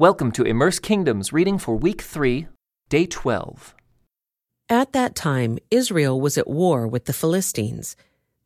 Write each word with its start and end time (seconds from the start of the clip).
Welcome 0.00 0.32
to 0.32 0.44
Immerse 0.44 0.78
Kingdoms 0.78 1.30
reading 1.30 1.58
for 1.58 1.76
week 1.76 2.00
3, 2.00 2.46
day 2.88 3.04
12. 3.04 3.74
At 4.70 4.94
that 4.94 5.14
time, 5.14 5.58
Israel 5.70 6.18
was 6.18 6.38
at 6.38 6.48
war 6.48 6.88
with 6.88 7.04
the 7.04 7.12
Philistines. 7.12 7.96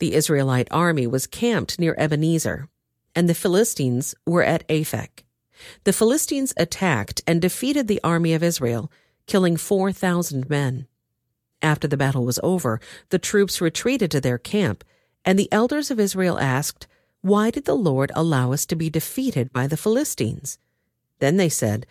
The 0.01 0.15
Israelite 0.15 0.67
army 0.73 1.07
was 1.07 1.29
camped 1.29 1.79
near 1.79 1.95
Ebenezer, 1.97 2.69
and 3.15 3.29
the 3.29 3.37
Philistines 3.37 4.17
were 4.27 4.43
at 4.43 4.67
Aphek. 4.67 5.23
The 5.85 5.93
Philistines 5.93 6.53
attacked 6.57 7.23
and 7.25 7.41
defeated 7.41 7.87
the 7.87 8.01
army 8.03 8.35
of 8.35 8.43
Israel, 8.43 8.91
killing 9.29 9.57
4,000 9.57 10.51
men. 10.51 10.89
After 11.63 11.87
the 11.87 11.97
battle 11.97 12.25
was 12.25 12.41
over, 12.43 12.81
the 13.11 13.21
troops 13.21 13.61
retreated 13.61 14.11
to 14.11 14.21
their 14.21 14.39
camp, 14.39 14.83
and 15.25 15.39
the 15.39 15.53
elders 15.53 15.93
of 15.93 16.01
Israel 16.01 16.37
asked, 16.37 16.89
Why 17.21 17.53
did 17.53 17.65
the 17.65 17.77
Lord 17.77 18.11
allow 18.17 18.51
us 18.51 18.67
to 18.67 18.75
be 18.75 18.91
defeated 18.91 19.53
by 19.53 19.69
the 19.69 19.77
Philistines? 19.77 20.59
Then 21.25 21.39
they 21.39 21.49
said, 21.49 21.87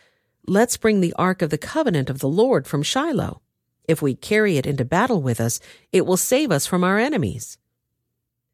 Let's 0.45 0.77
bring 0.77 1.01
the 1.01 1.15
ark 1.17 1.41
of 1.41 1.49
the 1.49 1.57
covenant 1.57 2.07
of 2.07 2.19
the 2.19 2.29
Lord 2.29 2.67
from 2.67 2.83
Shiloh. 2.83 3.41
If 3.87 3.99
we 3.99 4.13
carry 4.13 4.57
it 4.57 4.67
into 4.67 4.85
battle 4.85 5.23
with 5.23 5.41
us, 5.41 5.59
it 5.91 6.05
will 6.05 6.17
save 6.17 6.51
us 6.51 6.67
from 6.67 6.83
our 6.83 6.99
enemies. 6.99 7.57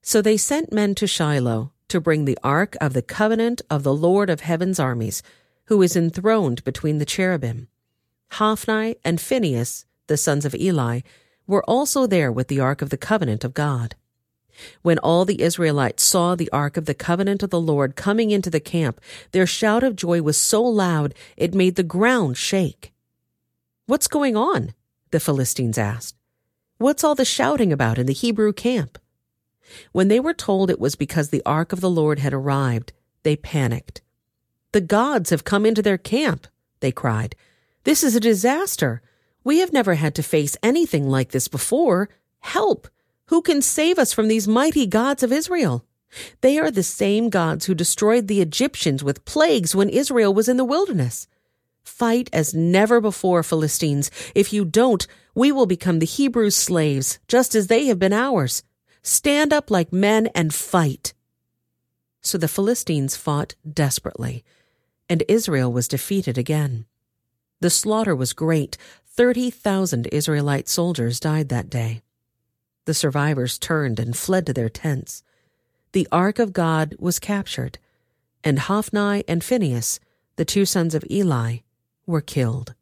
So 0.02 0.22
they 0.22 0.38
sent 0.38 0.72
men 0.72 0.96
to 0.96 1.06
Shiloh 1.06 1.74
to 1.90 2.00
bring 2.00 2.24
the 2.24 2.38
ark 2.46 2.78
of 2.80 2.94
the 2.94 3.02
covenant 3.02 3.62
of 3.70 3.84
the 3.84 3.94
Lord 3.94 4.30
of 4.30 4.40
heaven's 4.40 4.80
armies, 4.80 5.22
who 5.66 5.82
is 5.82 5.98
enthroned 5.98 6.64
between 6.64 6.98
the 6.98 7.06
cherubim. 7.06 7.68
Hophni 8.32 8.96
and 9.04 9.20
Phinehas, 9.20 9.86
the 10.08 10.16
sons 10.16 10.46
of 10.46 10.56
Eli, 10.56 11.02
were 11.46 11.66
also 11.66 12.08
there 12.08 12.32
with 12.32 12.48
the 12.48 12.62
ark 12.62 12.82
of 12.82 12.90
the 12.90 12.96
covenant 12.96 13.44
of 13.44 13.54
God. 13.54 13.98
When 14.82 14.98
all 15.00 15.26
the 15.26 15.42
Israelites 15.42 16.04
saw 16.04 16.36
the 16.36 16.52
ark 16.52 16.78
of 16.78 16.86
the 16.86 16.94
covenant 16.94 17.44
of 17.44 17.50
the 17.50 17.60
Lord 17.60 17.96
coming 17.96 18.32
into 18.32 18.50
the 18.50 18.60
camp, 18.60 19.00
their 19.32 19.48
shout 19.48 19.84
of 19.84 19.96
joy 19.96 20.22
was 20.22 20.38
so 20.38 20.64
loud 20.64 21.14
it 21.38 21.54
made 21.54 21.76
the 21.76 21.84
ground 21.84 22.38
shake. 22.38 22.94
What's 23.86 24.08
going 24.08 24.36
on? 24.36 24.74
the 25.12 25.20
Philistines 25.20 25.78
asked. 25.78 26.16
What's 26.78 27.04
all 27.04 27.16
the 27.16 27.26
shouting 27.26 27.74
about 27.74 27.98
in 27.98 28.06
the 28.06 28.14
Hebrew 28.14 28.54
camp? 28.54 28.98
When 29.92 30.08
they 30.08 30.20
were 30.20 30.34
told 30.34 30.70
it 30.70 30.80
was 30.80 30.96
because 30.96 31.30
the 31.30 31.44
ark 31.46 31.74
of 31.74 31.82
the 31.82 31.90
Lord 31.90 32.20
had 32.20 32.34
arrived, 32.34 32.94
they 33.24 33.36
panicked. 33.36 34.02
The 34.72 34.82
gods 34.82 35.30
have 35.32 35.44
come 35.44 35.66
into 35.66 35.82
their 35.82 35.98
camp, 35.98 36.48
they 36.80 36.92
cried. 36.92 37.36
This 37.84 38.04
is 38.04 38.16
a 38.16 38.20
disaster. 38.20 39.02
We 39.44 39.60
have 39.60 39.74
never 39.74 39.96
had 39.96 40.16
to 40.16 40.24
face 40.24 40.58
anything 40.62 41.10
like 41.10 41.32
this 41.32 41.48
before. 41.48 42.10
Help! 42.40 42.88
Who 43.30 43.44
can 43.44 43.62
save 43.62 44.00
us 44.00 44.12
from 44.12 44.28
these 44.28 44.48
mighty 44.48 44.88
gods 44.88 45.22
of 45.22 45.32
Israel? 45.32 45.86
They 46.42 46.58
are 46.58 46.72
the 46.72 46.82
same 46.82 47.30
gods 47.30 47.66
who 47.66 47.76
destroyed 47.76 48.28
the 48.28 48.42
Egyptians 48.42 49.04
with 49.04 49.24
plagues 49.24 49.76
when 49.76 49.88
Israel 49.88 50.34
was 50.34 50.50
in 50.50 50.58
the 50.58 50.66
wilderness. 50.66 51.28
Fight 51.84 52.32
as 52.34 52.56
never 52.56 53.00
before, 53.00 53.44
Philistines. 53.44 54.10
If 54.34 54.52
you 54.52 54.66
don't, 54.66 55.06
we 55.36 55.52
will 55.52 55.68
become 55.68 56.00
the 56.00 56.08
Hebrews' 56.08 56.56
slaves, 56.56 57.20
just 57.28 57.54
as 57.54 57.68
they 57.68 57.86
have 57.86 58.00
been 58.00 58.14
ours. 58.14 58.64
Stand 59.04 59.54
up 59.54 59.70
like 59.70 59.94
men 59.94 60.26
and 60.34 60.52
fight. 60.52 61.14
So 62.22 62.40
the 62.40 62.48
Philistines 62.48 63.16
fought 63.16 63.54
desperately, 63.72 64.44
and 65.08 65.24
Israel 65.28 65.72
was 65.72 65.88
defeated 65.88 66.40
again. 66.40 66.86
The 67.62 67.70
slaughter 67.70 68.16
was 68.16 68.34
great. 68.34 68.76
Thirty 69.06 69.52
thousand 69.52 70.08
Israelite 70.08 70.68
soldiers 70.68 71.20
died 71.20 71.50
that 71.50 71.70
day. 71.70 72.02
The 72.90 72.96
survivors 72.96 73.60
turned 73.60 74.00
and 74.00 74.18
fled 74.18 74.48
to 74.48 74.54
their 74.54 74.68
tents. 74.68 75.22
The 75.92 76.08
ark 76.12 76.40
of 76.40 76.54
God 76.54 76.96
was 76.98 77.20
captured, 77.20 77.78
and 78.44 78.58
Hophni 78.58 79.24
and 79.28 79.44
Phinehas, 79.44 80.00
the 80.38 80.44
two 80.44 80.66
sons 80.66 80.96
of 80.96 81.06
Eli, 81.08 81.58
were 82.08 82.20
killed. 82.20 82.74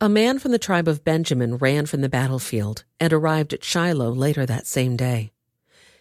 A 0.00 0.08
man 0.08 0.38
from 0.38 0.52
the 0.52 0.58
tribe 0.60 0.86
of 0.86 1.02
Benjamin 1.02 1.56
ran 1.56 1.86
from 1.86 2.00
the 2.00 2.08
battlefield 2.08 2.84
and 3.00 3.12
arrived 3.12 3.52
at 3.52 3.64
Shiloh 3.64 4.12
later 4.12 4.46
that 4.46 4.68
same 4.68 4.96
day. 4.96 5.32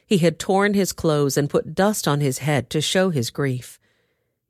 He 0.06 0.19
had 0.19 0.38
torn 0.38 0.75
his 0.75 0.94
clothes 0.94 1.38
and 1.38 1.50
put 1.50 1.73
dust 1.73 2.07
on 2.07 2.22
his 2.22 2.38
head 2.38 2.69
to 2.69 2.81
show 2.81 3.09
his 3.09 3.31
grief. 3.31 3.79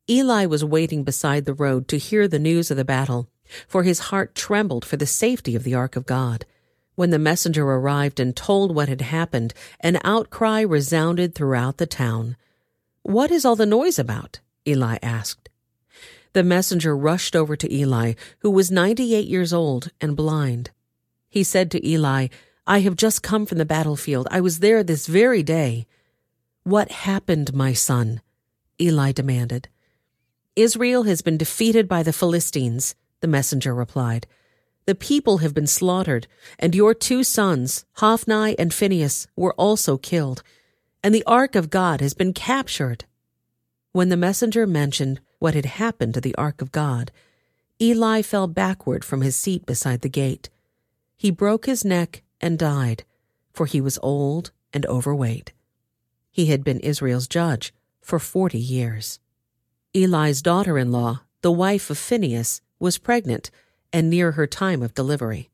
Eli 0.09 0.45
was 0.45 0.66
waiting 0.66 1.06
beside 1.06 1.45
the 1.45 1.53
road 1.53 1.88
to 1.88 1.97
hear 1.97 2.28
the 2.28 2.38
news 2.38 2.69
of 2.69 2.75
the 2.75 2.84
battle, 2.84 3.29
for 3.66 3.84
his 3.84 4.00
heart 4.11 4.35
trembled 4.35 4.84
for 4.84 4.97
the 4.97 5.07
safety 5.07 5.56
of 5.56 5.63
the 5.63 5.73
ark 5.73 5.95
of 5.95 6.06
God. 6.06 6.45
When 7.01 7.09
the 7.09 7.17
messenger 7.17 7.63
arrived 7.63 8.19
and 8.19 8.35
told 8.35 8.75
what 8.75 8.88
had 8.88 9.01
happened, 9.01 9.56
an 9.79 9.97
outcry 10.03 10.62
resounded 10.62 11.34
throughout 11.34 11.78
the 11.78 11.88
town. 11.88 12.38
What 13.01 13.31
is 13.31 13.44
all 13.44 13.56
the 13.56 13.66
noise 13.66 13.97
about? 13.97 14.39
Eli 14.67 15.00
asked. 15.01 15.50
The 16.34 16.44
messenger 16.44 16.95
rushed 16.95 17.35
over 17.35 17.56
to 17.56 17.73
Eli, 17.73 18.13
who 18.41 18.51
was 18.51 18.69
98 18.69 19.25
years 19.25 19.51
old 19.51 19.90
and 20.00 20.16
blind. 20.16 20.69
He 21.28 21.44
said 21.44 21.72
to 21.72 21.84
Eli, 21.84 22.28
I 22.67 22.81
have 22.81 22.97
just 22.97 23.23
come 23.23 23.47
from 23.47 23.57
the 23.57 23.66
battlefield. 23.66 24.28
I 24.29 24.40
was 24.40 24.59
there 24.59 24.84
this 24.84 25.07
very 25.07 25.41
day. 25.41 25.88
What 26.66 26.91
happened, 26.91 27.51
my 27.56 27.73
son? 27.73 28.22
Eli 28.79 29.11
demanded. 29.11 29.69
Israel 30.56 31.01
has 31.06 31.23
been 31.23 31.38
defeated 31.40 31.88
by 31.88 32.03
the 32.03 32.13
Philistines, 32.13 32.94
the 33.22 33.28
messenger 33.28 33.73
replied. 33.73 34.28
The 34.85 34.95
people 34.95 35.37
have 35.39 35.53
been 35.53 35.67
slaughtered, 35.67 36.27
and 36.57 36.73
your 36.73 36.93
two 36.93 37.23
sons, 37.23 37.85
Hophni 37.97 38.57
and 38.57 38.73
Phinehas, 38.73 39.27
were 39.35 39.53
also 39.53 39.97
killed, 39.97 40.43
and 41.03 41.13
the 41.13 41.23
ark 41.25 41.55
of 41.55 41.69
God 41.69 42.01
has 42.01 42.13
been 42.13 42.33
captured. 42.33 43.05
When 43.91 44.09
the 44.09 44.17
messenger 44.17 44.65
mentioned 44.65 45.19
what 45.39 45.53
had 45.53 45.65
happened 45.65 46.13
to 46.15 46.21
the 46.21 46.35
ark 46.35 46.61
of 46.61 46.71
God, 46.71 47.11
Eli 47.79 48.21
fell 48.21 48.47
backward 48.47 49.03
from 49.03 49.21
his 49.21 49.35
seat 49.35 49.65
beside 49.65 50.01
the 50.01 50.09
gate. 50.09 50.49
He 51.15 51.29
broke 51.31 51.65
his 51.65 51.85
neck 51.85 52.23
and 52.39 52.57
died, 52.57 53.03
for 53.53 53.65
he 53.65 53.81
was 53.81 53.99
old 54.01 54.51
and 54.73 54.85
overweight. 54.87 55.53
He 56.31 56.47
had 56.47 56.63
been 56.63 56.79
Israel's 56.79 57.27
judge 57.27 57.73
for 58.01 58.17
forty 58.17 58.59
years. 58.59 59.19
Eli's 59.93 60.41
daughter 60.41 60.77
in 60.77 60.91
law, 60.91 61.21
the 61.41 61.51
wife 61.51 61.89
of 61.89 61.97
Phinehas, 61.97 62.61
was 62.79 62.97
pregnant 62.97 63.51
and 63.94 64.09
near 64.09 64.34
her 64.34 64.47
time 64.47 64.81
of 64.81 64.94
delivery. 64.94 65.50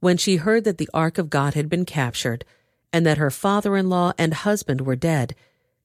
When 0.00 0.16
she 0.16 0.36
heard 0.36 0.64
that 0.64 0.78
the 0.78 0.90
ark 0.92 1.18
of 1.18 1.30
God 1.30 1.54
had 1.54 1.68
been 1.68 1.84
captured, 1.84 2.44
and 2.92 3.04
that 3.06 3.18
her 3.18 3.30
father 3.30 3.76
in 3.76 3.88
law 3.88 4.12
and 4.18 4.34
husband 4.34 4.82
were 4.82 4.96
dead, 4.96 5.34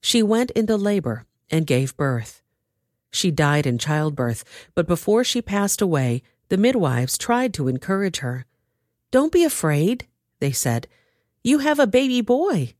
she 0.00 0.22
went 0.22 0.50
into 0.52 0.76
labor 0.76 1.26
and 1.50 1.66
gave 1.66 1.96
birth. 1.96 2.42
She 3.10 3.30
died 3.30 3.66
in 3.66 3.78
childbirth, 3.78 4.44
but 4.74 4.86
before 4.86 5.24
she 5.24 5.42
passed 5.42 5.80
away, 5.80 6.22
the 6.48 6.56
midwives 6.56 7.18
tried 7.18 7.54
to 7.54 7.68
encourage 7.68 8.18
her. 8.18 8.44
Don't 9.10 9.32
be 9.32 9.44
afraid, 9.44 10.06
they 10.38 10.52
said. 10.52 10.86
You 11.42 11.58
have 11.58 11.78
a 11.78 11.86
baby 11.86 12.20
boy. 12.20 12.74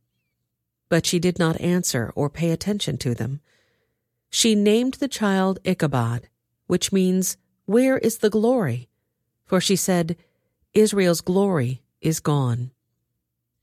But 0.89 1.07
she 1.07 1.19
did 1.19 1.39
not 1.39 1.61
answer 1.61 2.13
or 2.15 2.29
pay 2.29 2.51
attention 2.51 2.99
to 2.99 3.15
them. 3.15 3.41
She 4.29 4.55
named 4.55 4.95
the 4.95 5.09
child 5.09 5.59
Ichabod, 5.65 6.29
which 6.67 6.93
means, 6.93 7.37
Where 7.65 7.99
is 7.99 8.19
the 8.19 8.31
glory? 8.31 8.90
For 9.51 9.61
she 9.61 9.75
said, 9.75 10.17
Israel's 10.75 11.21
glory 11.21 11.83
is 12.01 12.21
gone. 12.21 12.71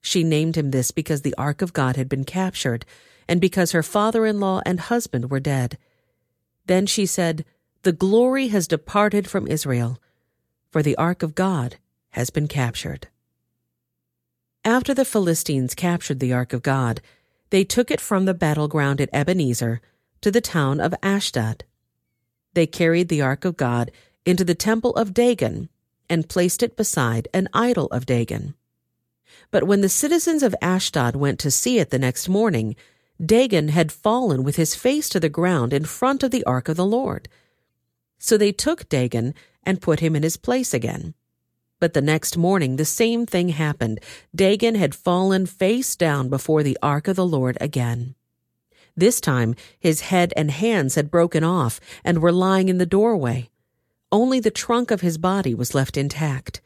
She 0.01 0.21
named 0.21 0.57
him 0.57 0.71
this 0.71 0.91
because 0.91 1.21
the 1.21 1.33
ark 1.37 1.61
of 1.61 1.71
God 1.71 1.95
had 1.95 2.09
been 2.09 2.25
captured, 2.25 2.85
and 3.25 3.39
because 3.39 3.71
her 3.71 3.81
father 3.81 4.25
in 4.25 4.41
law 4.41 4.61
and 4.65 4.81
husband 4.81 5.31
were 5.31 5.39
dead. 5.39 5.77
Then 6.65 6.87
she 6.87 7.05
said, 7.05 7.45
The 7.83 7.93
glory 7.93 8.49
has 8.49 8.67
departed 8.67 9.29
from 9.29 9.47
Israel, 9.47 9.97
for 10.71 10.83
the 10.83 10.97
ark 10.97 11.23
of 11.23 11.35
God 11.35 11.77
has 12.09 12.31
been 12.31 12.49
captured. 12.49 13.07
After 14.65 14.93
the 14.93 15.05
Philistines 15.05 15.73
captured 15.73 16.19
the 16.19 16.33
ark 16.33 16.51
of 16.51 16.63
God, 16.63 16.99
they 17.49 17.63
took 17.63 17.89
it 17.89 18.01
from 18.01 18.25
the 18.25 18.33
battleground 18.33 18.99
at 18.99 19.09
Ebenezer 19.13 19.79
to 20.19 20.31
the 20.31 20.41
town 20.41 20.81
of 20.81 20.93
Ashdod. 21.01 21.63
They 22.55 22.67
carried 22.67 23.07
the 23.07 23.21
ark 23.21 23.45
of 23.45 23.55
God 23.55 23.89
into 24.25 24.43
the 24.43 24.53
temple 24.53 24.93
of 24.97 25.13
Dagon 25.13 25.69
and 26.09 26.29
placed 26.29 26.63
it 26.63 26.77
beside 26.77 27.27
an 27.33 27.47
idol 27.53 27.87
of 27.87 28.05
Dagon. 28.05 28.55
But 29.51 29.65
when 29.65 29.81
the 29.81 29.89
citizens 29.89 30.43
of 30.43 30.55
Ashdod 30.61 31.15
went 31.15 31.39
to 31.39 31.51
see 31.51 31.79
it 31.79 31.89
the 31.89 31.99
next 31.99 32.27
morning, 32.27 32.75
Dagon 33.23 33.69
had 33.69 33.91
fallen 33.91 34.43
with 34.43 34.57
his 34.57 34.75
face 34.75 35.09
to 35.09 35.19
the 35.19 35.29
ground 35.29 35.73
in 35.73 35.85
front 35.85 36.23
of 36.23 36.31
the 36.31 36.43
ark 36.43 36.69
of 36.69 36.77
the 36.77 36.85
Lord. 36.85 37.29
So 38.19 38.37
they 38.37 38.51
took 38.51 38.89
Dagon 38.89 39.33
and 39.63 39.81
put 39.81 39.99
him 39.99 40.15
in 40.15 40.23
his 40.23 40.37
place 40.37 40.73
again. 40.73 41.13
But 41.79 41.93
the 41.93 42.01
next 42.01 42.37
morning 42.37 42.75
the 42.75 42.85
same 42.85 43.25
thing 43.25 43.49
happened. 43.49 43.99
Dagon 44.35 44.75
had 44.75 44.95
fallen 44.95 45.45
face 45.45 45.95
down 45.95 46.29
before 46.29 46.63
the 46.63 46.77
ark 46.81 47.07
of 47.07 47.15
the 47.15 47.25
Lord 47.25 47.57
again. 47.61 48.15
This 48.95 49.21
time 49.21 49.55
his 49.79 50.01
head 50.01 50.33
and 50.35 50.49
hands 50.49 50.95
had 50.95 51.11
broken 51.11 51.43
off 51.43 51.79
and 52.03 52.19
were 52.19 52.31
lying 52.31 52.67
in 52.67 52.79
the 52.79 52.85
doorway. 52.85 53.49
Only 54.11 54.39
the 54.39 54.51
trunk 54.51 54.89
of 54.91 55.01
his 55.01 55.17
body 55.17 55.53
was 55.53 55.75
left 55.75 55.97
intact. 55.97 56.61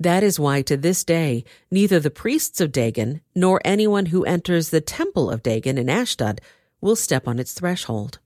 That 0.00 0.22
is 0.22 0.40
why 0.40 0.62
to 0.62 0.76
this 0.76 1.04
day, 1.04 1.44
neither 1.70 2.00
the 2.00 2.10
priests 2.10 2.60
of 2.60 2.72
Dagon 2.72 3.20
nor 3.34 3.60
anyone 3.64 4.06
who 4.06 4.24
enters 4.24 4.70
the 4.70 4.80
temple 4.80 5.30
of 5.30 5.42
Dagon 5.42 5.78
in 5.78 5.88
Ashdod 5.88 6.40
will 6.80 6.96
step 6.96 7.26
on 7.26 7.38
its 7.38 7.52
threshold. 7.52 8.18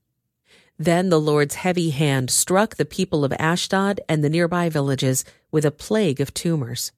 Then 0.79 1.11
the 1.11 1.21
Lord's 1.21 1.57
heavy 1.57 1.91
hand 1.91 2.31
struck 2.31 2.77
the 2.77 2.85
people 2.85 3.25
of 3.25 3.33
Ashdod 3.39 4.01
and 4.09 4.25
the 4.25 4.31
nearby 4.31 4.69
villages 4.69 5.25
with 5.51 5.65
a 5.65 5.71
plague 5.71 6.21
of 6.21 6.35
tumors. 6.35 6.93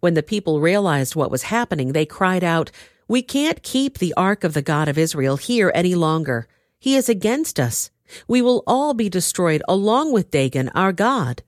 When 0.00 0.14
the 0.14 0.22
people 0.22 0.60
realized 0.60 1.16
what 1.16 1.30
was 1.30 1.44
happening, 1.44 1.92
they 1.92 2.06
cried 2.06 2.44
out, 2.44 2.70
We 3.08 3.22
can't 3.22 3.62
keep 3.62 3.98
the 3.98 4.14
ark 4.14 4.44
of 4.44 4.54
the 4.54 4.62
God 4.62 4.88
of 4.88 4.98
Israel 4.98 5.38
here 5.38 5.72
any 5.74 5.94
longer. 5.94 6.46
He 6.78 6.96
is 6.96 7.08
against 7.08 7.58
us. 7.58 7.90
We 8.26 8.42
will 8.42 8.62
all 8.66 8.94
be 8.94 9.08
destroyed 9.08 9.62
along 9.68 10.12
with 10.12 10.30
Dagon, 10.30 10.70
our 10.74 10.92
God. 10.92 11.42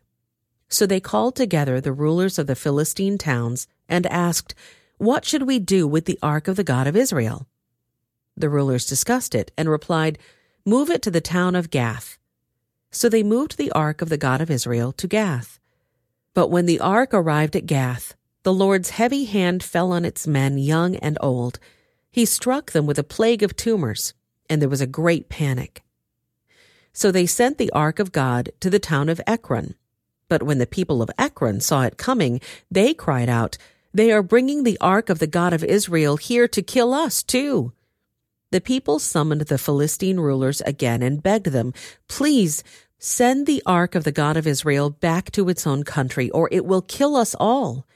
So 0.69 0.87
they 0.87 1.01
called 1.01 1.35
together 1.35 1.81
the 1.81 1.93
rulers 1.93 2.39
of 2.39 2.47
the 2.47 2.57
Philistine 2.57 3.19
towns 3.19 3.67
and 3.89 4.07
asked, 4.07 4.55
What 4.99 5.25
should 5.25 5.43
we 5.43 5.59
do 5.59 5.87
with 5.87 6.05
the 6.05 6.19
ark 6.23 6.49
of 6.49 6.57
the 6.57 6.65
God 6.65 6.87
of 6.87 6.97
Israel? 6.97 7.47
The 8.37 8.49
rulers 8.49 8.87
discussed 8.87 9.35
it 9.35 9.51
and 9.57 9.69
replied, 9.69 10.19
Move 10.65 10.91
it 10.91 11.03
to 11.03 11.11
the 11.11 11.21
town 11.21 11.57
of 11.57 11.71
Gath. 11.71 12.19
So 12.91 13.09
they 13.09 13.23
moved 13.23 13.57
the 13.57 13.73
ark 13.73 14.03
of 14.03 14.09
the 14.09 14.17
God 14.17 14.41
of 14.41 14.51
Israel 14.51 14.93
to 14.93 15.09
Gath. 15.09 15.59
But 16.35 16.49
when 16.49 16.67
the 16.67 16.81
ark 16.81 17.13
arrived 17.13 17.57
at 17.57 17.67
Gath, 17.67 18.15
the 18.43 18.53
Lord's 18.53 18.91
heavy 18.91 19.25
hand 19.25 19.63
fell 19.63 19.93
on 19.93 20.05
its 20.05 20.27
men, 20.27 20.59
young 20.59 20.97
and 20.97 21.19
old. 21.21 21.59
He 22.11 22.25
struck 22.25 22.73
them 22.73 22.87
with 22.87 22.99
a 22.99 23.05
plague 23.05 23.43
of 23.43 23.57
tumors, 23.57 24.15
and 24.49 24.63
there 24.63 24.69
was 24.69 24.81
a 24.81 24.87
great 24.87 25.29
panic. 25.29 25.83
So 26.93 27.11
they 27.11 27.27
sent 27.27 27.59
the 27.59 27.71
ark 27.73 27.99
of 27.99 28.13
God 28.13 28.51
to 28.61 28.71
the 28.71 28.79
town 28.79 29.09
of 29.09 29.21
Ekron. 29.27 29.75
But 30.29 30.43
when 30.43 30.59
the 30.59 30.67
people 30.67 31.01
of 31.01 31.11
Ekron 31.19 31.61
saw 31.61 31.83
it 31.83 31.97
coming, 31.97 32.41
they 32.71 32.95
cried 32.95 33.29
out, 33.29 33.57
They 33.95 34.13
are 34.13 34.23
bringing 34.23 34.65
the 34.65 34.79
ark 34.81 35.09
of 35.09 35.19
the 35.19 35.27
God 35.27 35.53
of 35.53 35.65
Israel 35.65 36.17
here 36.17 36.47
to 36.49 36.63
kill 36.63 36.93
us 36.93 37.23
too. 37.23 37.73
The 38.51 38.61
people 38.61 38.99
summoned 38.99 39.43
the 39.43 39.59
Philistine 39.59 40.19
rulers 40.19 40.61
again 40.63 41.03
and 41.03 41.23
begged 41.23 41.47
them, 41.47 41.75
Please, 42.09 42.65
send 42.99 43.47
the 43.47 43.63
ark 43.67 43.95
of 43.95 44.05
the 44.05 44.13
God 44.13 44.37
of 44.37 44.47
Israel 44.47 44.91
back 44.91 45.31
to 45.33 45.49
its 45.49 45.67
own 45.67 45.85
country, 45.85 46.31
or 46.31 46.49
it 46.51 46.65
will 46.65 46.83
kill 46.83 47.15
us 47.17 47.35
all. 47.39 47.87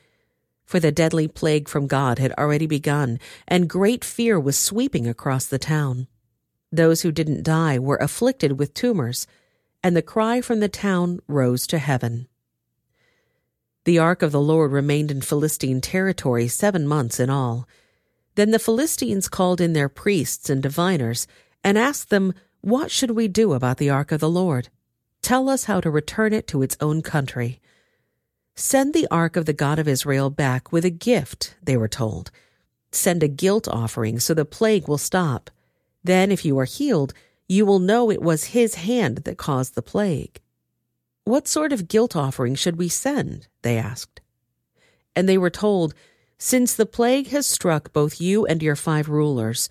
For 0.65 0.79
the 0.79 0.93
deadly 0.93 1.27
plague 1.27 1.69
from 1.69 1.87
God 1.87 2.19
had 2.19 2.33
already 2.39 2.67
begun, 2.67 3.19
and 3.49 3.69
great 3.69 4.05
fear 4.05 4.39
was 4.39 4.59
sweeping 4.59 5.07
across 5.09 5.47
the 5.47 5.59
town. 5.59 6.07
Those 6.73 7.03
who 7.03 7.13
didn't 7.13 7.45
die 7.45 7.79
were 7.79 7.99
afflicted 7.99 8.59
with 8.59 8.73
tumors, 8.73 9.27
and 9.85 9.95
the 9.95 10.03
cry 10.03 10.41
from 10.41 10.61
the 10.61 10.69
town 10.69 11.21
rose 11.29 11.67
to 11.67 11.79
heaven. 11.79 12.27
The 13.85 13.99
ark 13.99 14.23
of 14.23 14.33
the 14.33 14.41
Lord 14.41 14.73
remained 14.73 15.11
in 15.11 15.21
Philistine 15.21 15.81
territory 15.81 16.49
seven 16.49 16.87
months 16.87 17.21
in 17.21 17.29
all. 17.29 17.69
Then 18.37 18.53
the 18.53 18.59
Philistines 18.59 19.29
called 19.29 19.61
in 19.61 19.75
their 19.75 19.89
priests 19.89 20.49
and 20.49 20.63
diviners 20.63 21.27
and 21.63 21.77
asked 21.77 22.09
them, 22.09 22.33
What 22.61 22.91
should 22.91 23.11
we 23.11 23.29
do 23.29 23.53
about 23.53 23.77
the 23.77 23.91
ark 23.91 24.11
of 24.11 24.21
the 24.21 24.31
Lord? 24.31 24.69
Tell 25.21 25.49
us 25.49 25.65
how 25.65 25.81
to 25.81 25.91
return 25.91 26.33
it 26.33 26.47
to 26.49 26.63
its 26.63 26.77
own 26.81 27.03
country. 27.03 27.61
Send 28.55 28.95
the 28.95 29.09
ark 29.11 29.37
of 29.37 29.47
the 29.47 29.53
God 29.53 29.79
of 29.79 29.89
Israel 29.89 30.31
back 30.31 30.73
with 30.73 30.85
a 30.85 30.91
gift, 30.91 31.55
they 31.63 31.77
were 31.77 31.89
told. 31.89 32.31
Send 32.93 33.23
a 33.23 33.29
guilt 33.29 33.67
offering 33.69 34.21
so 34.21 34.33
the 34.33 34.45
plague 34.45 34.89
will 34.89 34.99
stop. 34.99 35.51
Then, 36.05 36.33
if 36.33 36.45
you 36.45 36.59
are 36.59 36.65
healed, 36.65 37.15
you 37.49 37.67
will 37.67 37.79
know 37.79 38.11
it 38.11 38.23
was 38.23 38.45
his 38.45 38.77
hand 38.77 39.19
that 39.19 39.39
caused 39.39 39.75
the 39.75 39.83
plague. 39.83 40.41
What 41.25 41.47
sort 41.47 41.73
of 41.73 41.87
guilt 41.89 42.17
offering 42.17 42.55
should 42.55 42.77
we 42.77 42.89
send? 42.89 43.47
They 43.63 43.79
asked. 43.79 44.21
And 45.15 45.29
they 45.29 45.39
were 45.39 45.51
told, 45.51 45.95
since 46.39 46.75
the 46.75 46.87
plague 46.87 47.29
has 47.29 47.47
struck 47.47 47.93
both 47.93 48.21
you 48.21 48.45
and 48.47 48.63
your 48.63 48.75
five 48.75 49.09
rulers, 49.09 49.69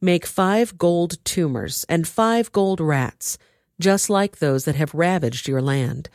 make 0.00 0.24
five 0.24 0.78
gold 0.78 1.22
tumors 1.24 1.84
and 1.88 2.08
five 2.08 2.50
gold 2.52 2.80
rats, 2.80 3.36
just 3.78 4.08
like 4.08 4.38
those 4.38 4.64
that 4.64 4.76
have 4.76 4.94
ravaged 4.94 5.48
your 5.48 5.60
land. 5.60 6.08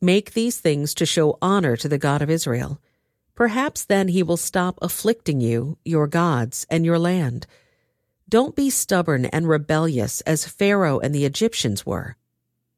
Make 0.00 0.32
these 0.32 0.58
things 0.58 0.94
to 0.94 1.06
show 1.06 1.38
honor 1.40 1.76
to 1.76 1.88
the 1.88 1.98
God 1.98 2.20
of 2.22 2.30
Israel. 2.30 2.80
Perhaps 3.34 3.84
then 3.84 4.08
he 4.08 4.22
will 4.22 4.36
stop 4.36 4.78
afflicting 4.82 5.40
you, 5.40 5.78
your 5.84 6.06
gods, 6.06 6.66
and 6.70 6.84
your 6.84 6.98
land. 6.98 7.46
Don't 8.34 8.56
be 8.56 8.68
stubborn 8.68 9.26
and 9.26 9.46
rebellious 9.46 10.20
as 10.22 10.44
Pharaoh 10.44 10.98
and 10.98 11.14
the 11.14 11.24
Egyptians 11.24 11.86
were. 11.86 12.16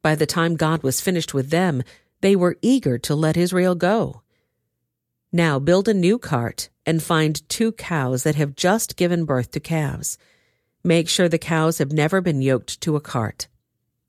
By 0.03 0.13
the 0.13 0.27
time 0.27 0.55
God 0.55 0.83
was 0.83 1.01
finished 1.01 1.33
with 1.33 1.49
them, 1.49 1.81
they 2.21 2.35
were 2.35 2.59
eager 2.61 2.99
to 2.99 3.15
let 3.15 3.35
Israel 3.35 3.73
go. 3.73 4.21
Now 5.31 5.57
build 5.57 5.87
a 5.87 5.95
new 5.95 6.19
cart 6.19 6.69
and 6.85 7.01
find 7.01 7.41
two 7.49 7.71
cows 7.71 8.21
that 8.21 8.35
have 8.35 8.55
just 8.55 8.97
given 8.97 9.25
birth 9.25 9.49
to 9.49 9.59
calves. 9.59 10.19
Make 10.83 11.09
sure 11.09 11.27
the 11.27 11.39
cows 11.39 11.79
have 11.79 11.91
never 11.91 12.21
been 12.21 12.43
yoked 12.43 12.79
to 12.81 12.95
a 12.95 13.01
cart. 13.01 13.47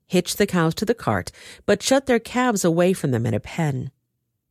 Hitch 0.05 0.35
the 0.35 0.45
cows 0.45 0.75
to 0.75 0.85
the 0.85 0.93
cart, 0.93 1.31
but 1.65 1.81
shut 1.81 2.05
their 2.05 2.19
calves 2.19 2.63
away 2.63 2.93
from 2.93 3.09
them 3.09 3.25
in 3.25 3.33
a 3.33 3.39
pen. 3.39 3.89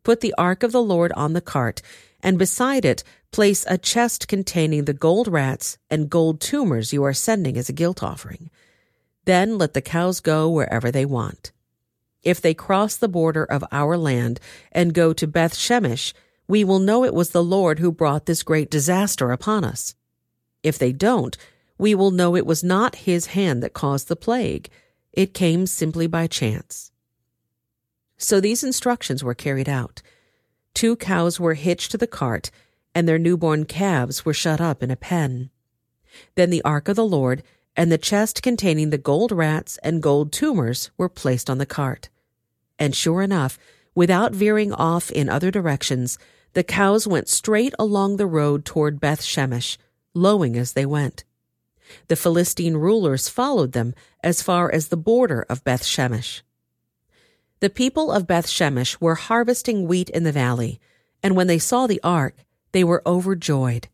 Put 0.02 0.20
the 0.20 0.34
ark 0.36 0.64
of 0.64 0.72
the 0.72 0.82
Lord 0.82 1.12
on 1.12 1.32
the 1.32 1.40
cart, 1.40 1.80
and 2.22 2.38
beside 2.38 2.84
it 2.84 3.04
place 3.30 3.64
a 3.68 3.78
chest 3.78 4.28
containing 4.28 4.84
the 4.84 4.94
gold 4.94 5.28
rats 5.28 5.78
and 5.90 6.10
gold 6.10 6.40
tumors 6.40 6.92
you 6.92 7.04
are 7.04 7.12
sending 7.12 7.56
as 7.56 7.68
a 7.68 7.74
guilt 7.74 8.02
offering. 8.02 8.50
Then 9.24 9.58
let 9.58 9.74
the 9.74 9.82
cows 9.82 10.20
go 10.20 10.48
wherever 10.48 10.90
they 10.90 11.04
want. 11.04 11.52
If 12.22 12.40
they 12.40 12.54
cross 12.54 12.96
the 12.96 13.08
border 13.08 13.44
of 13.44 13.64
our 13.70 13.96
land 13.96 14.40
and 14.72 14.94
go 14.94 15.12
to 15.12 15.26
Beth 15.26 15.54
Shemesh, 15.54 16.12
we 16.48 16.64
will 16.64 16.78
know 16.78 17.04
it 17.04 17.14
was 17.14 17.30
the 17.30 17.44
Lord 17.44 17.78
who 17.78 17.92
brought 17.92 18.26
this 18.26 18.42
great 18.42 18.70
disaster 18.70 19.30
upon 19.30 19.64
us. 19.64 19.94
If 20.62 20.78
they 20.78 20.92
don't, 20.92 21.36
we 21.76 21.94
will 21.94 22.10
know 22.10 22.34
it 22.34 22.46
was 22.46 22.64
not 22.64 22.96
his 22.96 23.26
hand 23.26 23.62
that 23.62 23.74
caused 23.74 24.08
the 24.08 24.16
plague. 24.16 24.68
It 25.12 25.34
came 25.34 25.66
simply 25.66 26.06
by 26.06 26.26
chance. 26.26 26.90
So 28.16 28.40
these 28.40 28.64
instructions 28.64 29.22
were 29.22 29.34
carried 29.34 29.68
out. 29.68 30.02
Two 30.74 30.96
cows 30.96 31.40
were 31.40 31.54
hitched 31.54 31.90
to 31.90 31.98
the 31.98 32.06
cart, 32.06 32.50
and 32.94 33.08
their 33.08 33.18
newborn 33.18 33.64
calves 33.64 34.24
were 34.24 34.34
shut 34.34 34.60
up 34.60 34.82
in 34.82 34.90
a 34.90 34.96
pen. 34.96 35.50
Then 36.34 36.50
the 36.50 36.62
ark 36.62 36.88
of 36.88 36.96
the 36.96 37.04
Lord 37.04 37.42
and 37.76 37.92
the 37.92 37.98
chest 37.98 38.42
containing 38.42 38.90
the 38.90 38.98
gold 38.98 39.30
rats 39.30 39.78
and 39.84 40.02
gold 40.02 40.32
tumors 40.32 40.90
were 40.96 41.08
placed 41.08 41.48
on 41.48 41.58
the 41.58 41.66
cart. 41.66 42.08
And 42.78 42.94
sure 42.94 43.22
enough, 43.22 43.58
without 43.94 44.34
veering 44.34 44.72
off 44.72 45.10
in 45.10 45.28
other 45.28 45.50
directions, 45.50 46.18
the 46.54 46.64
cows 46.64 47.06
went 47.06 47.28
straight 47.28 47.74
along 47.78 48.16
the 48.16 48.26
road 48.26 48.64
toward 48.64 49.00
Beth 49.00 49.22
Shemesh, 49.22 49.76
lowing 50.14 50.56
as 50.56 50.72
they 50.72 50.86
went. 50.86 51.24
The 52.08 52.16
Philistine 52.16 52.76
rulers 52.76 53.28
followed 53.28 53.72
them 53.72 53.94
as 54.22 54.42
far 54.42 54.72
as 54.72 54.88
the 54.88 54.96
border 54.96 55.46
of 55.48 55.64
Beth 55.64 55.84
Shemesh. 55.84 56.42
The 57.60 57.70
people 57.70 58.12
of 58.12 58.28
Beth 58.28 58.46
Shemesh 58.46 59.00
were 59.00 59.16
harvesting 59.16 59.88
wheat 59.88 60.10
in 60.10 60.22
the 60.22 60.30
valley, 60.30 60.80
and 61.24 61.34
when 61.34 61.48
they 61.48 61.58
saw 61.58 61.88
the 61.88 62.00
ark, 62.04 62.36
they 62.70 62.84
were 62.84 63.02
overjoyed. 63.04 63.88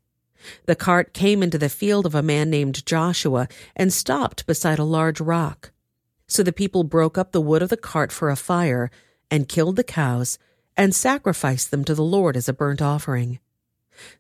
The 0.66 0.76
cart 0.76 1.14
came 1.14 1.42
into 1.42 1.56
the 1.56 1.71
field 1.71 2.04
of 2.04 2.14
a 2.14 2.23
man 2.23 2.50
named 2.50 2.85
Joshua 2.85 3.49
and 3.75 3.90
stopped 3.90 4.47
beside 4.47 4.78
a 4.78 4.85
large 4.85 5.18
rock. 5.18 5.73
So 6.26 6.42
the 6.42 6.52
people 6.52 6.85
broke 6.85 7.16
up 7.16 7.33
the 7.33 7.40
wood 7.40 7.62
of 7.62 7.71
the 7.71 7.78
cart 7.78 8.12
for 8.12 8.28
a 8.28 8.37
fire 8.37 8.90
and 9.30 9.49
killed 9.49 9.76
the 9.76 9.85
cows 9.85 10.38
and 10.76 10.94
sacrificed 10.94 11.71
them 11.71 11.85
to 11.85 11.94
the 11.94 12.04
Lord 12.04 12.37
as 12.37 12.50
a 12.50 12.52
burnt 12.52 12.83
offering. 12.83 13.38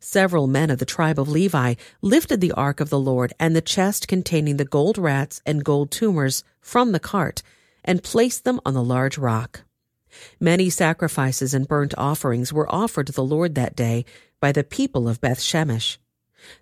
Several 0.00 0.46
men 0.46 0.70
of 0.70 0.78
the 0.78 0.86
tribe 0.86 1.18
of 1.18 1.28
Levi 1.28 1.74
lifted 2.00 2.40
the 2.40 2.52
ark 2.52 2.80
of 2.80 2.88
the 2.88 2.98
Lord 2.98 3.34
and 3.38 3.54
the 3.54 3.60
chest 3.60 4.08
containing 4.08 4.56
the 4.56 4.64
gold 4.64 4.96
rats 4.96 5.42
and 5.44 5.64
gold 5.64 5.90
tumors 5.90 6.44
from 6.62 6.92
the 6.92 7.00
cart 7.00 7.42
and 7.84 8.02
placed 8.02 8.44
them 8.44 8.60
on 8.64 8.74
the 8.74 8.82
large 8.82 9.18
rock. 9.18 9.62
Many 10.40 10.70
sacrifices 10.70 11.54
and 11.54 11.68
burnt 11.68 11.94
offerings 11.98 12.52
were 12.52 12.72
offered 12.72 13.06
to 13.08 13.12
the 13.12 13.24
Lord 13.24 13.54
that 13.54 13.76
day 13.76 14.04
by 14.40 14.52
the 14.52 14.64
people 14.64 15.08
of 15.08 15.20
Beth 15.20 15.40
Shemesh. 15.40 15.98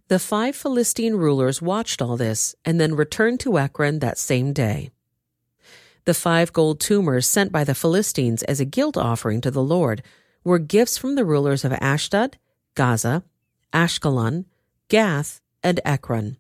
The 0.09 0.19
five 0.19 0.55
Philistine 0.55 1.15
rulers 1.15 1.61
watched 1.61 2.01
all 2.01 2.17
this 2.17 2.55
and 2.65 2.81
then 2.81 2.95
returned 2.95 3.41
to 3.41 3.59
Ekron 3.59 3.99
that 3.99 4.19
same 4.19 4.53
day. 4.53 4.91
The 6.05 6.15
five 6.15 6.53
gold 6.53 6.81
tumors 6.81 7.29
sent 7.29 7.53
by 7.53 7.65
the 7.65 7.75
Philistines 7.75 8.43
as 8.45 8.61
a 8.61 8.65
guilt 8.65 8.97
offering 8.97 9.41
to 9.41 9.51
the 9.51 9.63
Lord 9.63 10.03
were 10.45 10.59
gifts 10.59 10.99
from 10.99 11.15
the 11.15 11.25
rulers 11.25 11.65
of 11.65 11.73
Ashdod, 11.73 12.39
Gaza, 12.75 13.23
Ashkelon, 13.73 14.47
Gath, 14.89 15.41
and 15.63 15.81
Ekron. 15.85 16.39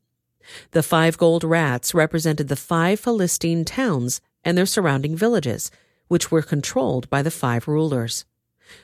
The 0.72 0.82
five 0.82 1.16
gold 1.16 1.44
rats 1.44 1.94
represented 1.94 2.48
the 2.48 2.56
five 2.56 2.98
Philistine 2.98 3.64
towns 3.64 4.20
and 4.44 4.56
their 4.56 4.66
surrounding 4.66 5.16
villages, 5.16 5.70
which 6.08 6.30
were 6.30 6.42
controlled 6.42 7.08
by 7.10 7.22
the 7.22 7.30
five 7.30 7.68
rulers. 7.68 8.24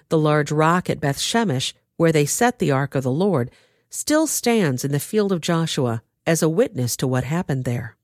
The 0.09 0.19
large 0.19 0.51
rock 0.51 0.89
at 0.91 1.01
Beth 1.01 1.19
Shemesh, 1.19 1.73
where 1.97 2.13
they 2.13 2.27
set 2.27 2.59
the 2.59 2.71
ark 2.71 2.95
of 2.95 3.03
the 3.05 3.11
Lord, 3.11 3.51
still 3.91 4.27
stands 4.27 4.85
in 4.85 4.93
the 4.93 5.01
field 5.01 5.33
of 5.33 5.41
Joshua 5.41 6.03
as 6.27 6.43
a 6.43 6.49
witness 6.49 6.97
to 6.99 7.07
what 7.07 7.25
happened 7.25 7.65
there. 7.65 7.97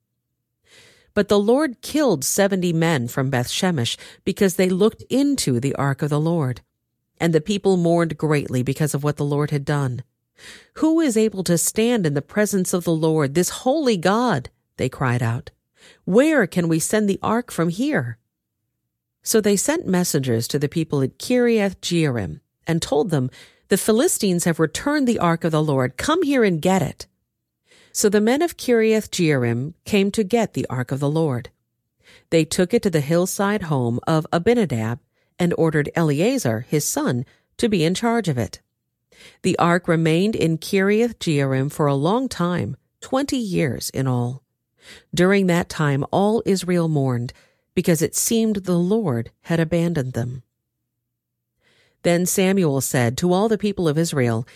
But 1.12 1.28
the 1.28 1.38
Lord 1.38 1.80
killed 1.80 2.24
seventy 2.24 2.72
men 2.72 3.06
from 3.06 3.30
Beth 3.30 3.48
Shemesh 3.48 3.96
because 4.24 4.56
they 4.56 4.68
looked 4.68 5.02
into 5.08 5.60
the 5.60 5.74
ark 5.76 6.02
of 6.02 6.10
the 6.10 6.20
Lord. 6.20 6.62
And 7.20 7.32
the 7.32 7.40
people 7.40 7.76
mourned 7.76 8.18
greatly 8.18 8.64
because 8.64 8.94
of 8.94 9.04
what 9.04 9.16
the 9.16 9.24
Lord 9.24 9.52
had 9.52 9.64
done. 9.64 10.02
Who 10.74 11.00
is 11.00 11.16
able 11.16 11.44
to 11.44 11.56
stand 11.56 12.04
in 12.04 12.14
the 12.14 12.22
presence 12.22 12.74
of 12.74 12.82
the 12.82 12.94
Lord, 12.94 13.34
this 13.34 13.50
holy 13.50 13.96
God? 13.96 14.50
They 14.76 14.88
cried 14.88 15.22
out. 15.22 15.50
Where 16.04 16.46
can 16.46 16.68
we 16.68 16.78
send 16.78 17.08
the 17.08 17.18
ark 17.22 17.50
from 17.50 17.68
here? 17.68 18.18
So 19.22 19.40
they 19.40 19.56
sent 19.56 19.86
messengers 19.86 20.46
to 20.48 20.58
the 20.58 20.68
people 20.68 21.02
at 21.02 21.18
Kiriath 21.18 21.80
Jearim 21.80 22.40
and 22.66 22.80
told 22.80 23.10
them, 23.10 23.30
The 23.68 23.78
Philistines 23.78 24.44
have 24.44 24.60
returned 24.60 25.08
the 25.08 25.18
ark 25.18 25.44
of 25.44 25.52
the 25.52 25.62
Lord. 25.62 25.96
Come 25.96 26.22
here 26.22 26.44
and 26.44 26.60
get 26.60 26.82
it. 26.82 27.06
So 27.92 28.08
the 28.08 28.20
men 28.20 28.42
of 28.42 28.56
Kiriath 28.56 29.10
Jearim 29.10 29.74
came 29.84 30.10
to 30.10 30.24
get 30.24 30.52
the 30.52 30.66
ark 30.68 30.92
of 30.92 31.00
the 31.00 31.10
Lord. 31.10 31.50
They 32.30 32.44
took 32.44 32.74
it 32.74 32.82
to 32.82 32.90
the 32.90 33.00
hillside 33.00 33.62
home 33.62 33.98
of 34.06 34.26
Abinadab 34.32 35.00
and 35.38 35.54
ordered 35.56 35.90
Eleazar, 35.94 36.66
his 36.68 36.84
son, 36.84 37.24
to 37.56 37.68
be 37.68 37.84
in 37.84 37.94
charge 37.94 38.28
of 38.28 38.38
it. 38.38 38.60
The 39.42 39.58
ark 39.58 39.88
remained 39.88 40.36
in 40.36 40.58
Kiriath 40.58 41.18
Jearim 41.18 41.72
for 41.72 41.86
a 41.86 41.94
long 41.94 42.28
time, 42.28 42.76
twenty 43.00 43.38
years 43.38 43.90
in 43.90 44.06
all. 44.06 44.43
During 45.14 45.46
that 45.46 45.68
time 45.68 46.04
all 46.10 46.42
Israel 46.46 46.88
mourned, 46.88 47.32
because 47.74 48.02
it 48.02 48.14
seemed 48.14 48.56
the 48.56 48.78
Lord 48.78 49.30
had 49.42 49.60
abandoned 49.60 50.12
them. 50.12 50.42
Then 52.02 52.26
Samuel 52.26 52.80
said 52.80 53.16
to 53.18 53.32
all 53.32 53.48
the 53.48 53.58
people 53.58 53.88
of 53.88 53.98
Israel, 53.98 54.46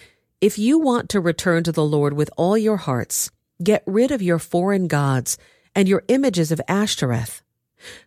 If 0.40 0.58
you 0.58 0.78
want 0.78 1.08
to 1.11 1.20
return 1.20 1.64
to 1.64 1.73
the 1.73 1.85
Lord 1.85 2.12
with 2.12 2.30
all 2.37 2.58
your 2.58 2.76
hearts, 2.76 3.30
get 3.62 3.82
rid 3.87 4.11
of 4.11 4.23
your 4.23 4.38
foreign 4.38 4.87
gods 4.87 5.38
and 5.75 5.88
your 5.88 6.04
images 6.08 6.52
of 6.52 6.61
Ashtoreth. 6.68 7.42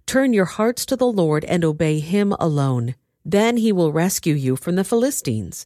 Turn 0.05 0.33
your 0.33 0.45
hearts 0.45 0.85
to 0.85 0.95
the 0.95 1.07
Lord 1.07 1.43
and 1.45 1.65
obey 1.65 1.99
him 1.99 2.33
alone. 2.33 2.95
Then 3.25 3.57
he 3.57 3.71
will 3.71 3.91
rescue 3.91 4.35
you 4.35 4.55
from 4.55 4.75
the 4.75 4.83
Philistines. 4.83 5.65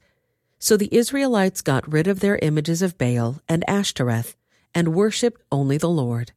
So 0.59 0.77
the 0.77 0.93
Israelites 0.95 1.61
got 1.61 1.91
rid 1.91 2.07
of 2.07 2.21
their 2.21 2.37
images 2.37 2.81
of 2.81 2.97
Baal 2.97 3.41
and 3.49 3.63
Ashtoreth 3.67 4.35
and 4.73 4.93
worshipped 4.93 5.41
only 5.51 5.77
the 5.77 5.89
Lord. 5.89 6.31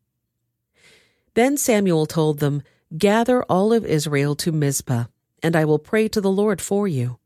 Then 1.38 1.56
Samuel 1.56 2.06
told 2.06 2.40
them, 2.40 2.64
Gather 2.98 3.44
all 3.44 3.72
of 3.72 3.86
Israel 3.86 4.34
to 4.34 4.50
Mizpah, 4.50 5.04
and 5.40 5.54
I 5.54 5.64
will 5.64 5.78
pray 5.78 6.08
to 6.08 6.20
the 6.20 6.32
Lord 6.32 6.60
for 6.60 6.88
you. 6.88 7.20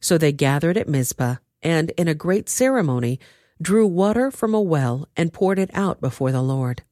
So 0.00 0.16
they 0.16 0.32
gathered 0.32 0.78
at 0.78 0.88
Mizpah, 0.88 1.36
and 1.62 1.90
in 1.98 2.08
a 2.08 2.14
great 2.14 2.48
ceremony 2.48 3.20
drew 3.60 3.86
water 3.86 4.30
from 4.30 4.54
a 4.54 4.62
well 4.62 5.10
and 5.14 5.30
poured 5.30 5.58
it 5.58 5.68
out 5.74 6.00
before 6.00 6.32
the 6.32 6.40
Lord. 6.40 6.84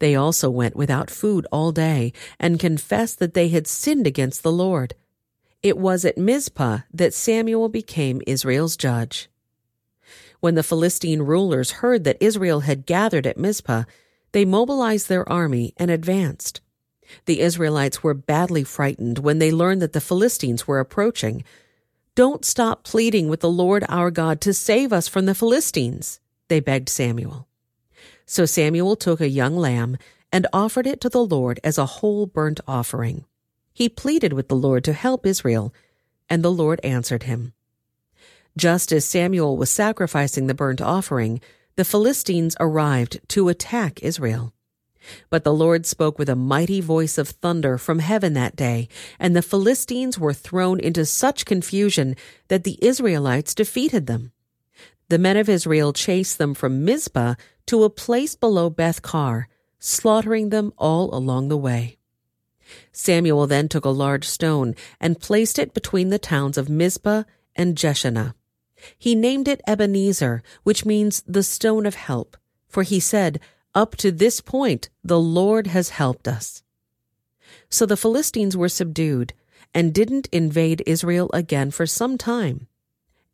They 0.00 0.16
also 0.16 0.50
went 0.50 0.74
without 0.74 1.12
food 1.12 1.46
all 1.52 1.70
day 1.70 2.12
and 2.40 2.58
confessed 2.58 3.20
that 3.20 3.34
they 3.34 3.46
had 3.46 3.68
sinned 3.68 4.04
against 4.04 4.42
the 4.42 4.50
Lord. 4.50 4.96
It 5.62 5.78
was 5.78 6.04
at 6.04 6.18
Mizpah 6.18 6.78
that 6.92 7.14
Samuel 7.14 7.68
became 7.68 8.20
Israel's 8.26 8.76
judge. 8.76 9.28
When 10.40 10.56
the 10.56 10.64
Philistine 10.64 11.22
rulers 11.22 11.78
heard 11.78 12.02
that 12.02 12.20
Israel 12.20 12.62
had 12.62 12.84
gathered 12.84 13.28
at 13.28 13.38
Mizpah, 13.38 13.84
they 14.32 14.44
mobilized 14.44 15.08
their 15.08 15.28
army 15.28 15.72
and 15.76 15.90
advanced. 15.90 16.60
The 17.24 17.40
Israelites 17.40 18.02
were 18.02 18.14
badly 18.14 18.64
frightened 18.64 19.18
when 19.18 19.38
they 19.38 19.50
learned 19.50 19.82
that 19.82 19.92
the 19.92 20.00
Philistines 20.00 20.66
were 20.66 20.80
approaching. 20.80 21.44
Don't 22.14 22.44
stop 22.44 22.84
pleading 22.84 23.28
with 23.28 23.40
the 23.40 23.50
Lord 23.50 23.84
our 23.88 24.10
God 24.10 24.40
to 24.42 24.52
save 24.52 24.92
us 24.92 25.08
from 25.08 25.26
the 25.26 25.34
Philistines, 25.34 26.20
they 26.48 26.60
begged 26.60 26.88
Samuel. 26.88 27.48
So 28.26 28.44
Samuel 28.44 28.96
took 28.96 29.20
a 29.20 29.28
young 29.28 29.56
lamb 29.56 29.96
and 30.30 30.46
offered 30.52 30.86
it 30.86 31.00
to 31.00 31.08
the 31.08 31.24
Lord 31.24 31.60
as 31.64 31.78
a 31.78 31.86
whole 31.86 32.26
burnt 32.26 32.60
offering. 32.66 33.24
He 33.72 33.88
pleaded 33.88 34.32
with 34.32 34.48
the 34.48 34.56
Lord 34.56 34.84
to 34.84 34.92
help 34.92 35.24
Israel, 35.24 35.72
and 36.28 36.42
the 36.42 36.52
Lord 36.52 36.80
answered 36.82 37.22
him. 37.22 37.54
Just 38.56 38.92
as 38.92 39.04
Samuel 39.04 39.56
was 39.56 39.70
sacrificing 39.70 40.46
the 40.46 40.54
burnt 40.54 40.80
offering, 40.80 41.40
the 41.78 41.84
Philistines 41.84 42.56
arrived 42.58 43.20
to 43.28 43.48
attack 43.48 44.02
Israel. 44.02 44.52
But 45.30 45.44
the 45.44 45.54
Lord 45.54 45.86
spoke 45.86 46.18
with 46.18 46.28
a 46.28 46.34
mighty 46.34 46.80
voice 46.80 47.16
of 47.18 47.28
thunder 47.28 47.78
from 47.78 48.00
heaven 48.00 48.32
that 48.32 48.56
day, 48.56 48.88
and 49.20 49.36
the 49.36 49.42
Philistines 49.42 50.18
were 50.18 50.34
thrown 50.34 50.80
into 50.80 51.06
such 51.06 51.44
confusion 51.44 52.16
that 52.48 52.64
the 52.64 52.84
Israelites 52.84 53.54
defeated 53.54 54.08
them. 54.08 54.32
The 55.08 55.20
men 55.20 55.36
of 55.36 55.48
Israel 55.48 55.92
chased 55.92 56.36
them 56.38 56.52
from 56.52 56.84
Mizpah 56.84 57.36
to 57.66 57.84
a 57.84 57.90
place 57.90 58.34
below 58.34 58.70
Beth 58.70 59.00
Kar, 59.00 59.46
slaughtering 59.78 60.48
them 60.48 60.72
all 60.78 61.14
along 61.14 61.46
the 61.46 61.56
way. 61.56 61.98
Samuel 62.90 63.46
then 63.46 63.68
took 63.68 63.84
a 63.84 63.90
large 63.90 64.26
stone 64.26 64.74
and 65.00 65.20
placed 65.20 65.60
it 65.60 65.74
between 65.74 66.08
the 66.08 66.18
towns 66.18 66.58
of 66.58 66.68
Mizpah 66.68 67.22
and 67.54 67.76
Jeshanah. 67.76 68.34
He 68.98 69.14
named 69.14 69.48
it 69.48 69.60
Ebenezer, 69.66 70.42
which 70.62 70.84
means 70.84 71.22
the 71.26 71.42
stone 71.42 71.86
of 71.86 71.94
help, 71.94 72.36
for 72.68 72.82
he 72.82 73.00
said, 73.00 73.40
Up 73.74 73.96
to 73.96 74.10
this 74.10 74.40
point 74.40 74.88
the 75.02 75.20
Lord 75.20 75.68
has 75.68 75.90
helped 75.90 76.28
us. 76.28 76.62
So 77.70 77.86
the 77.86 77.96
Philistines 77.96 78.56
were 78.56 78.68
subdued 78.68 79.34
and 79.74 79.94
didn't 79.94 80.28
invade 80.32 80.82
Israel 80.86 81.30
again 81.32 81.70
for 81.70 81.86
some 81.86 82.16
time. 82.18 82.66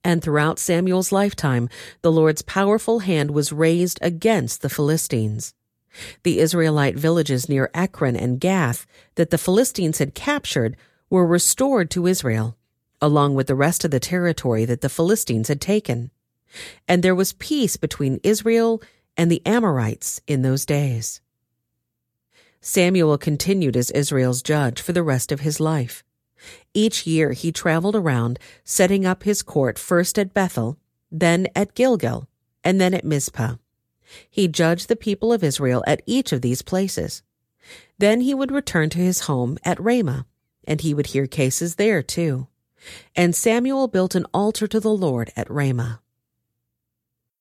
And 0.02 0.20
throughout 0.20 0.58
Samuel's 0.58 1.12
lifetime, 1.12 1.68
the 2.02 2.12
Lord's 2.12 2.42
powerful 2.42 3.00
hand 3.00 3.30
was 3.30 3.52
raised 3.52 3.98
against 4.02 4.60
the 4.60 4.68
Philistines. 4.68 5.54
The 6.24 6.40
Israelite 6.40 6.96
villages 6.96 7.48
near 7.48 7.70
Ekron 7.72 8.16
and 8.16 8.40
Gath 8.40 8.86
that 9.14 9.30
the 9.30 9.38
Philistines 9.38 9.98
had 9.98 10.14
captured 10.14 10.76
were 11.08 11.26
restored 11.26 11.90
to 11.92 12.06
Israel, 12.06 12.56
along 13.04 13.34
with 13.34 13.49
the 13.49 13.54
rest 13.54 13.84
of 13.84 13.90
the 13.90 14.00
territory 14.00 14.64
that 14.64 14.80
the 14.80 14.88
Philistines 14.88 15.49
had 15.49 15.61
taken. 15.61 16.11
And 16.88 17.02
there 17.02 17.14
was 17.14 17.34
peace 17.34 17.76
between 17.76 18.18
Israel 18.23 18.82
and 19.14 19.30
the 19.30 19.44
Amorites 19.44 20.23
in 20.26 20.40
those 20.40 20.64
days. 20.64 21.20
Samuel 22.62 23.18
continued 23.18 23.76
as 23.76 23.90
Israel's 23.90 24.40
judge 24.40 24.80
for 24.80 24.94
the 24.94 25.02
rest 25.02 25.30
of 25.30 25.40
his 25.40 25.61
life. 25.61 26.02
Each 26.73 27.06
year 27.06 27.32
he 27.32 27.52
traveled 27.52 27.94
around, 27.94 28.38
setting 28.64 29.04
up 29.04 29.25
his 29.25 29.42
court 29.42 29.78
first 29.78 30.18
at 30.18 30.32
Bethel, 30.32 30.78
then 31.12 31.46
at 31.54 31.75
Gilgal, 31.75 32.26
and 32.64 32.80
then 32.80 32.94
at 32.94 33.04
Mizpah. 33.04 33.56
He 34.30 34.49
judged 34.49 34.88
the 34.88 34.96
people 34.96 35.30
of 35.30 35.44
Israel 35.44 35.84
at 35.87 36.00
each 36.06 36.32
of 36.32 36.40
these 36.40 36.62
places. 36.62 37.23
Then 37.99 38.23
he 38.23 38.32
would 38.32 38.50
return 38.50 38.88
to 38.90 38.99
his 38.99 39.20
home 39.20 39.58
at 39.62 39.78
Ramah, 39.78 40.25
and 40.66 40.80
he 40.80 40.94
would 40.94 41.08
hear 41.08 41.26
cases 41.26 41.75
there 41.75 42.02
too. 42.02 42.49
And 43.14 43.34
Samuel 43.34 43.88
built 43.88 44.14
an 44.14 44.26
altar 44.32 44.66
to 44.66 44.80
the 44.80 44.90
Lord 44.90 45.30
at 45.36 45.50
Ramah. 45.50 46.00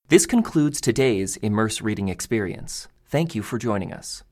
This 0.10 0.26
concludes 0.26 0.82
today's 0.82 1.38
Immerse 1.38 1.82
Reading 1.82 2.10
Experience. 2.10 2.88
Thank 3.06 3.36
you 3.36 3.42
for 3.42 3.58
joining 3.58 3.94
us. 3.94 4.24